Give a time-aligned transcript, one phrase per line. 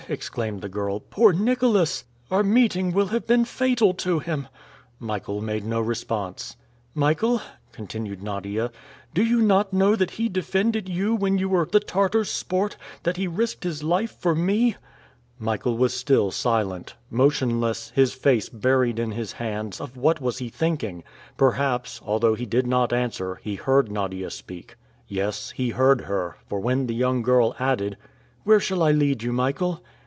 [0.09, 0.99] exclaimed the girl.
[0.99, 2.03] "Poor Nicholas!
[2.31, 4.47] Our meeting will have been fatal to him!"
[4.99, 6.57] Michael made no response.
[6.93, 7.39] "Michael,"
[7.71, 8.71] continued Nadia,
[9.13, 13.15] "do you not know that he defended you when you were the Tartars' sport; that
[13.15, 14.75] he risked his life for me?"
[15.39, 16.95] Michael was still silent.
[17.09, 21.03] Motionless, his face buried in his hands; of what was he thinking?
[21.37, 24.75] Perhaps, although he did not answer, he heard Nadia speak.
[25.07, 25.51] Yes!
[25.51, 27.95] he heard her, for when the young girl added,
[28.43, 29.81] "Where shall I lead you, Michael?"